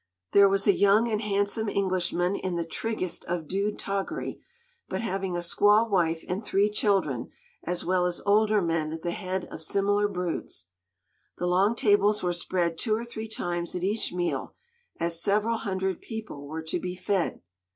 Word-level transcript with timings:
There 0.31 0.49
was 0.49 0.65
a 0.65 0.73
young 0.73 1.07
and 1.11 1.21
handsome 1.21 1.69
Englishman 1.69 2.35
in 2.35 2.55
the 2.55 2.65
triggest 2.65 3.23
of 3.25 3.47
dude 3.47 3.77
toggery, 3.77 4.41
but 4.89 5.01
having 5.01 5.35
a 5.35 5.41
squaw 5.45 5.87
wife 5.87 6.25
and 6.27 6.43
three 6.43 6.71
children, 6.71 7.29
as 7.65 7.85
well 7.85 8.07
as 8.07 8.19
older 8.25 8.63
men 8.63 8.91
at 8.93 9.03
the 9.03 9.11
head 9.11 9.45
of 9.51 9.61
similar 9.61 10.07
broods. 10.07 10.65
The 11.37 11.45
long 11.45 11.75
tables 11.75 12.23
were 12.23 12.33
spread 12.33 12.79
two 12.79 12.95
or 12.95 13.05
three 13.05 13.27
times 13.27 13.75
at 13.75 13.83
each 13.83 14.11
meal, 14.11 14.55
as 14.99 15.21
several 15.21 15.57
hundred 15.57 16.01
people 16.01 16.47
were 16.47 16.63
to 16.63 16.79
be 16.79 16.95
fed. 16.95 17.43